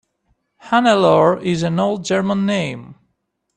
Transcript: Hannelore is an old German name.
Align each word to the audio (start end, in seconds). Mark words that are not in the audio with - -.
Hannelore 0.65 1.39
is 1.43 1.61
an 1.61 1.79
old 1.79 2.03
German 2.05 2.43
name. 2.43 2.95